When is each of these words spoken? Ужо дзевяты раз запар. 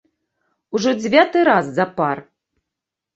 Ужо 0.79 0.93
дзевяты 1.01 1.43
раз 1.49 1.65
запар. 1.79 2.17